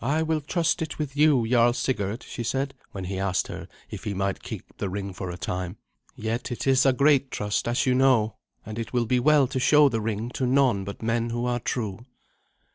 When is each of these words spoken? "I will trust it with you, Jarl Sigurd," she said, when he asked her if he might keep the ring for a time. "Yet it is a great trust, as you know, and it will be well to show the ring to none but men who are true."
"I 0.03 0.23
will 0.23 0.41
trust 0.41 0.81
it 0.81 0.97
with 0.97 1.15
you, 1.15 1.45
Jarl 1.47 1.73
Sigurd," 1.73 2.23
she 2.23 2.43
said, 2.43 2.73
when 2.91 3.03
he 3.03 3.19
asked 3.19 3.49
her 3.49 3.67
if 3.91 4.03
he 4.03 4.15
might 4.15 4.41
keep 4.41 4.75
the 4.79 4.89
ring 4.89 5.13
for 5.13 5.29
a 5.29 5.37
time. 5.37 5.77
"Yet 6.15 6.51
it 6.51 6.65
is 6.65 6.87
a 6.87 6.91
great 6.93 7.29
trust, 7.29 7.67
as 7.67 7.85
you 7.85 7.93
know, 7.93 8.37
and 8.65 8.79
it 8.79 8.93
will 8.93 9.05
be 9.05 9.19
well 9.19 9.45
to 9.45 9.59
show 9.59 9.89
the 9.89 10.01
ring 10.01 10.31
to 10.31 10.47
none 10.47 10.85
but 10.85 11.03
men 11.03 11.29
who 11.29 11.45
are 11.45 11.59
true." 11.59 12.03